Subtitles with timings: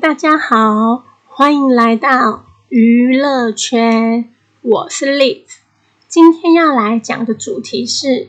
[0.00, 4.30] 大家好，欢迎来到娱乐圈，
[4.60, 5.44] 我是 Liz。
[6.06, 8.28] 今天要来讲的主题是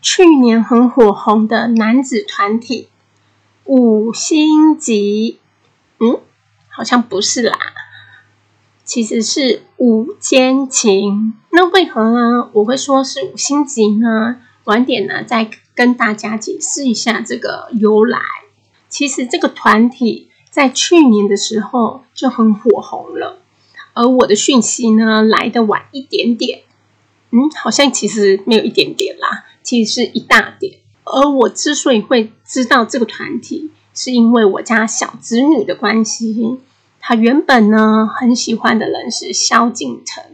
[0.00, 2.88] 去年很火红的男子团体
[3.64, 5.40] 五星级。
[5.98, 6.20] 嗯，
[6.68, 7.58] 好像不是啦，
[8.84, 11.34] 其实是五间情。
[11.50, 12.50] 那为何呢？
[12.52, 14.36] 我会说是五星级呢？
[14.64, 18.20] 晚点呢，再跟大家解释一下这个由来。
[18.88, 23.38] 其实这个团体在去年的时候就很火红了，
[23.92, 26.62] 而我的讯息呢来的晚一点点，
[27.30, 30.78] 嗯，好像其实没有一点点啦，其实是一大点。
[31.04, 36.58] 而我之所以会知道这个团体，是因为我家小侄女的关系，
[37.00, 40.24] 她原本呢很喜欢的人是萧敬腾。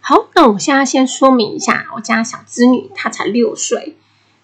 [0.00, 3.96] 好，那我现在先说明一下，我家小侄女她才六岁，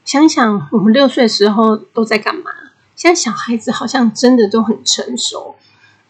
[0.04, 2.50] 想想我们六岁的时候都在干嘛？
[2.96, 5.54] 现在小孩子好像真的都很成熟，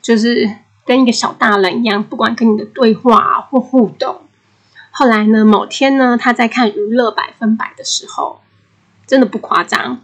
[0.01, 0.49] 就是
[0.85, 4.23] 跟一个小大人一样，不管跟你的对话或互动。
[4.93, 8.41] 后来呢，某天呢，他在看《娱乐百分百》的时候，
[9.05, 10.03] 真的不夸张，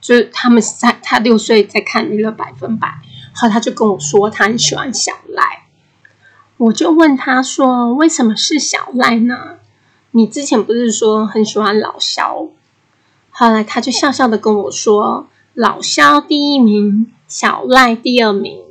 [0.00, 2.86] 就是他们在他六岁在看《娱乐百分百》，
[3.34, 5.64] 后他就跟我说他很喜欢小赖，
[6.58, 9.56] 我就问他说为什么是小赖呢？
[10.12, 12.46] 你之前不是说很喜欢老肖？
[13.30, 15.26] 后来他就笑笑的跟我说。
[15.60, 18.62] 老肖第一名，小赖第二名。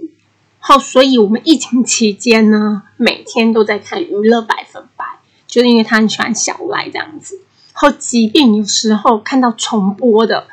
[0.58, 5.06] 好，所以我们疫情期间呢，每天都在看娱乐百分百，
[5.46, 7.42] 就是因为他很喜欢小赖这样子。
[7.73, 10.48] 后，即便有时候看到重播的，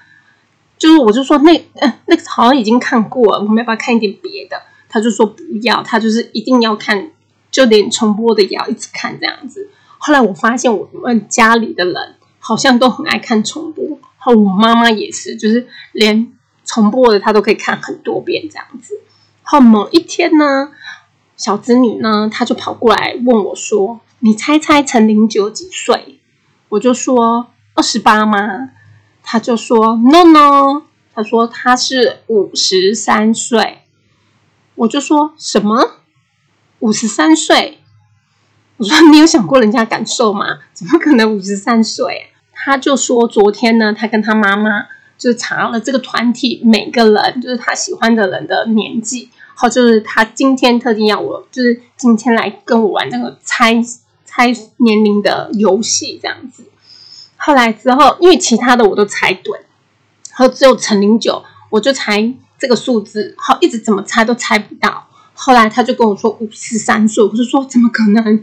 [0.77, 4.61] 就是我就说那嗯，那个好像已经看过了，我们要不要看一点别的？
[4.91, 7.13] 他就说不要，他就是一定要看，
[7.51, 9.71] 就连重播的也要一直看这样子。
[9.97, 13.96] 后来我发现我们家里的人好像都很爱看重播。
[14.35, 16.33] 我妈妈也是，就是连
[16.65, 19.01] 重播的她都可以看很多遍这样子。
[19.43, 20.71] 后某一天呢，
[21.37, 26.21] 小侄女呢，她就跑过来问我说：“你猜猜陈零九几岁？”
[26.71, 28.71] 我就说：“二十八吗？”
[29.23, 30.83] 她就说：“No No。”
[31.15, 33.83] 她说：“她是五十三岁。”
[34.77, 36.01] 我就说什么？
[36.81, 37.79] 五十三岁？
[38.77, 40.59] 我说：“你有想过人家感受吗？
[40.75, 42.33] 怎么可能五十三岁？”
[42.67, 49.31] 他就说，昨天呢，他跟他妈妈就是查了这个团体每个人，就是他喜欢的人的年纪。
[49.55, 53.81] 好，就是他今天特地要我，就是今天来跟我玩那个猜
[54.25, 56.65] 猜年龄的游戏，这样子。
[57.37, 59.61] 后来之后，因为其他的我都猜对，
[60.37, 65.07] 然后只有陈零九，我就猜这个数字，好，一直怎么猜都猜不到。
[65.35, 68.43] 后来他就跟我说五十三岁，我就说怎么可能？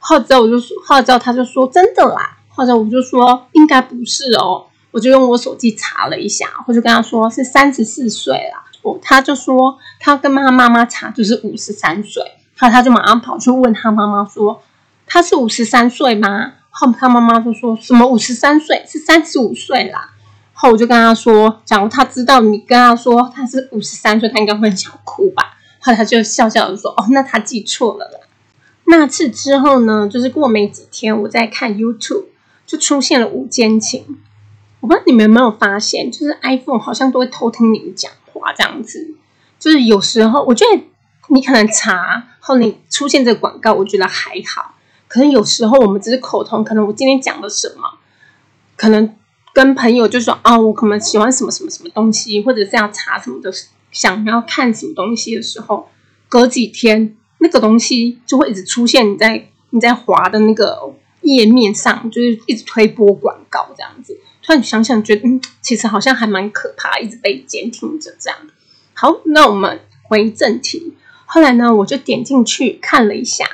[0.00, 2.38] 后之后我就说，后之后他就说真的啦。
[2.60, 8.62] 或者我就说应该不是哦，我就用我手机查了一下，我就跟他说是三十四岁啦。
[8.82, 12.22] 我他就说他跟他妈妈查就是五十三岁，
[12.58, 14.60] 后他就马上跑去问他妈妈说
[15.06, 16.52] 他是五十三岁吗？
[16.68, 20.10] 后他妈妈就说什么五十三岁是三十五岁啦。
[20.52, 25.56] 后我就跟他说，假如他知道你跟他说他是五十三岁，他应该会很想哭吧。
[25.78, 28.20] 后来他就笑笑的说哦，那他记错了啦。
[28.84, 32.26] 那次之后呢，就是过没几天，我在看 YouTube。
[32.70, 34.16] 就出现了午间情，
[34.78, 39.12] 我不知道你们有没有发现，就是 iPhone 好像都会偷听你们讲话这样子。
[39.58, 40.80] 就是有时候，我觉得
[41.30, 44.76] 你可能查后你出现这个广告，我觉得还好。
[45.08, 47.98] 可能有时候我们只是口头，可能我今天讲了什么，
[48.76, 49.16] 可能
[49.52, 53.52] 跟朋友就说啊，我可能喜欢什么什么什么东西，或者是要查什么的，
[53.90, 55.88] 想要看什么东西的时候，
[56.28, 60.94] 隔几天那个东西就会一直出现你在你在滑的那个。
[61.34, 68.38] 页面上就是一直推播广告这样子，突然想想觉得，嗯，其实好像还蛮可怕，一直被监听着这样。
[68.92, 70.94] 好，那我们回正题。
[71.24, 73.46] 后来呢，我就点进去看了一下，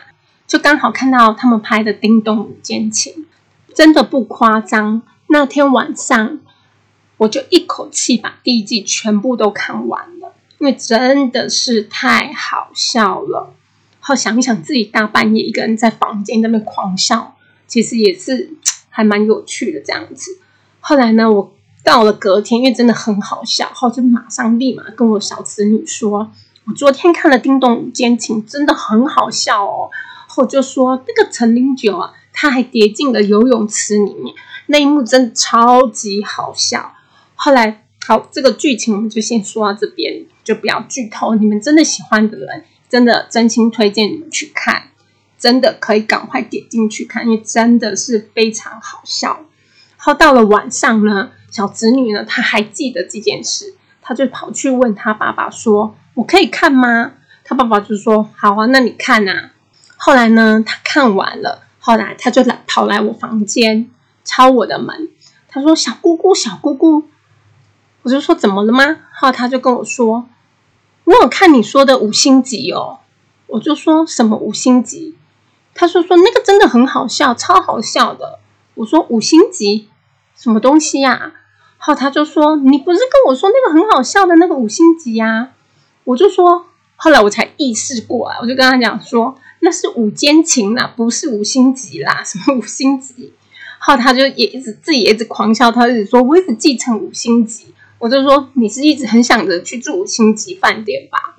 [0.47, 3.12] 就刚好看到他们拍的《叮咚五间情》，
[3.75, 5.03] 真的不夸张。
[5.28, 6.38] 那天晚上，
[7.19, 13.53] 我就一口气把第一季全部都看完了，因为真的是太好笑了。
[14.01, 17.35] 好想一想，自己大半夜一个人在房间那边狂笑。
[17.66, 18.51] 其实也是
[18.91, 20.39] 还蛮有趣的这样子。
[20.80, 21.53] 后来呢，我
[21.83, 26.30] 到了隔天，因为真的很好笑，后就马上立马跟我小侄女说
[26.66, 29.91] ：“我昨天看了《叮咚奸情》，真的很好笑哦。”
[30.27, 34.34] 后就说那个陈零九啊，他还跌进了游泳池里面，
[34.66, 36.95] 那一幕真的超级好笑。
[37.34, 41.34] 后来好，这个剧情我们就先说到这边，就不要剧透。
[41.34, 44.91] 你们真的喜欢的人，真的真心推荐你们去看。
[45.38, 49.41] 真的可以赶快点进去看，因为真的是非常好笑。
[49.98, 57.12] 然后到了晚上呢，小侄女呢，她还记得这件事，她就跑去问她爸爸说：“我可以看吗？
[57.48, 59.50] 他爸爸就说好啊，那你看呐。
[59.97, 63.89] 后来呢，他看完了，后来他就来跑来我房间
[64.24, 65.09] 敲我的门，
[65.48, 67.04] 他说小姑姑，小姑姑，
[68.03, 68.97] 我就说怎么了吗？
[69.15, 70.28] 后他就跟我说，
[71.04, 72.98] 我有看你说的五星级哦，
[73.47, 75.16] 我就说什么五星级？
[75.77, 78.41] 他说说那个真的很好笑，超好笑的。
[78.75, 79.89] 我说五星级
[80.37, 81.33] 什么东西呀？
[81.78, 85.51] 后他就说你不是跟我说那个很好笑的那个五星级呀？
[86.05, 93.33] 我就说后来我才意识过来，我就跟他讲说那是五间情啦，不是五星级啦，什么五星级？
[93.78, 97.75] 后他就也一直自己一直狂笑，他一直说我一直继承五星级。
[97.99, 101.37] 我就说你是一直很想着去住五星级饭店吧？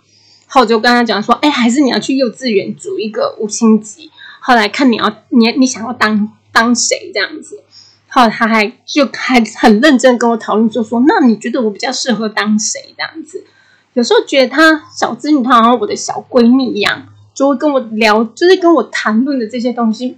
[0.47, 4.11] 后我就跟他讲说，哎，还是你要去幼稚园住一个五星级。
[4.47, 7.61] 后来看你要你你想要当当谁这样子，
[8.07, 13.43] 后来他还就还很认真跟我讨论，就说那你觉得我比较适合当谁这样子？
[13.91, 20.17] 有时候觉得他小子女，她好像我的小闺蜜一样，就会跟我聊，就是跟我谈论的这些东西，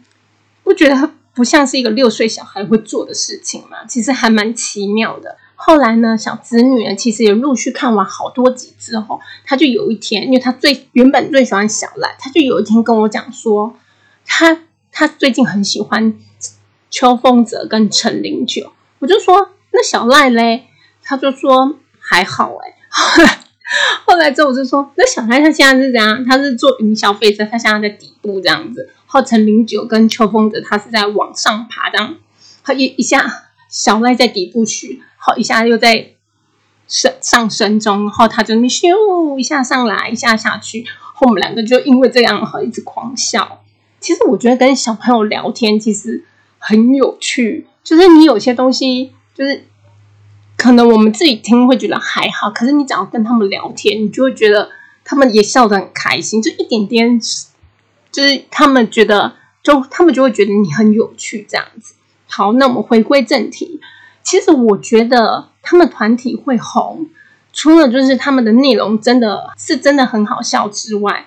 [0.63, 3.77] 不觉得不像是一个六岁小孩会做的事情嘛？
[3.87, 5.37] 其实还蛮奇妙的。
[5.55, 13.73] 后来呢，小子女呢，其实也陆续看完好多集之后，他就有一天，因为他最原本最喜欢小赖，他就有一天跟我讲说。
[14.31, 14.61] 他
[14.91, 16.13] 他最近很喜欢
[16.91, 20.67] 邱风泽跟陈零九，我就说那小赖嘞，
[21.01, 22.75] 他就说还好哎。
[24.05, 26.23] 后来之后我就说那小赖他现在是怎样？
[26.25, 28.83] 他是做云霄飞车，他现在在底部这样子。
[28.85, 32.15] 然后陈零九跟邱风泽他是在往上爬这样，
[32.63, 33.25] 他一一下
[33.67, 36.11] 小赖在底部去，好一下又在
[36.87, 43.63] 升上升中，然后他就咻一下上来，一下下去，后我们两个就因为这样哈一直狂笑。
[43.99, 46.23] 其实我觉得跟小朋友聊天其实
[46.57, 49.65] 很有趣，就是你有些东西，就是
[50.55, 54.69] 可能我们自己听会觉得还好，可是你只要跟他们聊天，你就会觉得
[55.03, 57.19] 他们也笑得很开心，就一点点，
[58.11, 61.95] 就是他们觉得，就他们就会觉得你很有趣这样子。
[62.27, 63.79] 好，那我们回归正题，
[64.23, 67.07] 其实我觉得他们团体会红，
[67.51, 71.25] 除了就是他们的内容真的是真的很好笑之外。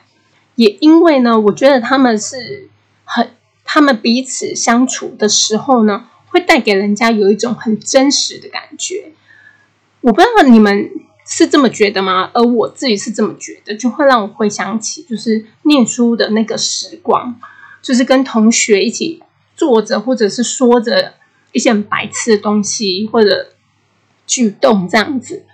[0.55, 2.62] 也因为呢，我觉得他们是
[3.15, 3.31] 很，
[3.63, 9.13] 他们彼此相处的时候呢，会带给人家有一种很真实的感觉。
[10.01, 10.91] 我不知道你们
[11.27, 12.31] 是这么觉得吗？
[12.33, 17.39] 而我自己是这么觉得，就会让我回想起就是念书的那个时光，
[17.83, 19.23] 就是跟同学一起
[19.55, 21.15] 坐着或者是说着
[21.53, 23.53] 一些很白痴的东西或者
[24.27, 25.45] 举动这样子。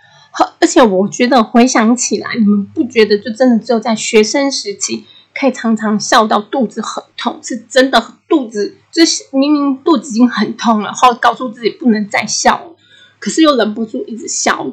[0.60, 5.04] 而且我觉得回想起来，你们不觉得就真的只有在学生时期
[5.38, 12.76] 可以常常笑到肚子很痛，是真的肚子就是明明肚子已经很痛了，然后告诉自己不能再笑了，
[13.18, 14.66] 可是又忍不住一直笑，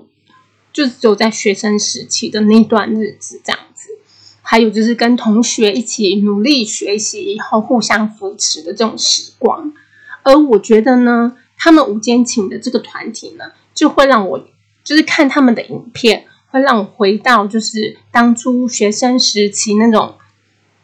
[0.74, 3.90] 就只有在学生时期的那段日子这样子。
[4.42, 9.74] 还有就是跟同学一起努力学习，以后互相扶持的这种时光。
[10.24, 14.48] 而我觉得呢，他们无间情的这个团体呢，就会让我。
[14.84, 20.14] 就是看他们的影片，会让我回到就是当初学生时期那种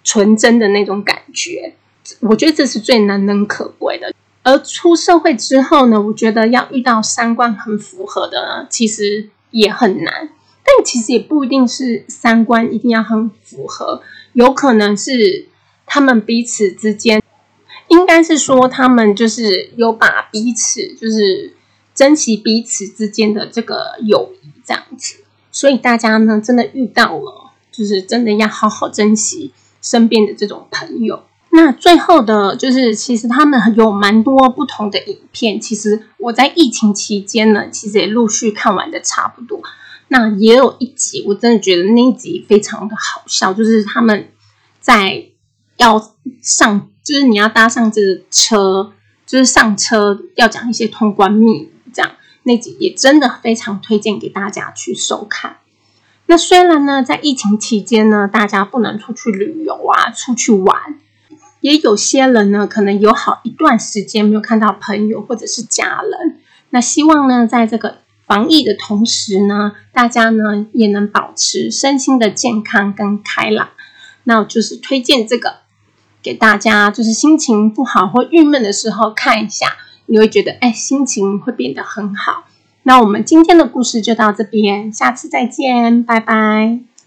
[0.04, 1.76] 纯真的那种感觉。
[2.22, 4.14] 我觉得这是最难能可贵的。
[4.44, 10.30] 而出社会之后呢，我觉得要遇到三观很符合的，呢，其实也很难。
[10.64, 14.02] 但其实也不一定是三观一定要很符合，
[14.34, 15.48] 有可能是
[15.86, 17.22] 他们彼此之间，
[17.88, 21.54] 应该是说他们就是有把彼此就是。
[21.94, 25.18] 珍惜彼此之间的这个友谊，这样子，
[25.52, 31.24] 所以大家呢，真的遇到了，就是真的要好好珍惜身边的这种朋友。
[31.54, 39.62] 那最后的，就是其实他们有蛮多不同的影片，其实我在疫情期间呢，其实也陆续看完的差不多。
[40.08, 44.30] 那也有一集，我真的觉得那一集非常的好笑，就是他们
[44.80, 45.26] 在
[45.78, 48.94] 要上，就是你要搭上这个车，
[49.26, 51.70] 就是上车要讲一些通关密。
[51.94, 52.12] 这样
[52.44, 55.58] 那集也真的非常推荐给大家去收看。
[56.26, 61.00] 那虽然呢，在疫情期间呢，大家不能出去旅游啊，出去玩，
[61.60, 66.40] 也有些人呢，可能有好一段时间没有看到朋友或者是家人。
[66.70, 73.70] 那希望呢，在这个防疫的同时呢，大家呢也能保持身心的健康跟开朗。
[74.24, 75.56] 那我就是推荐这个
[76.24, 79.76] 给大家，就是心情不好或郁闷的时候看一下。
[80.06, 82.46] 你会觉得，哎，心情会变得很好。
[82.84, 86.80] 那我们今天的故事就到这边，下次再见，拜拜。